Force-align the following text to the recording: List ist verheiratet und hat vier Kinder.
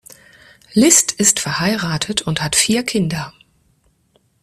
List 0.73 1.11
ist 1.11 1.39
verheiratet 1.39 2.23
und 2.23 2.41
hat 2.41 2.55
vier 2.55 2.81
Kinder. 2.83 3.35